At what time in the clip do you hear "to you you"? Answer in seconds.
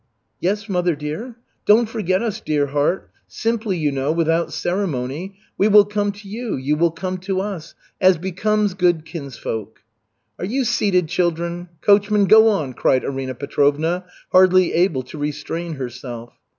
6.13-6.75